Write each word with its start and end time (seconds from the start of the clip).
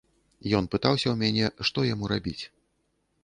Ён 0.59 0.69
пытаўся 0.75 1.07
ў 1.09 1.13
мяне, 1.23 1.45
што 1.69 1.85
яму 1.93 2.05
рабіць. 2.13 2.39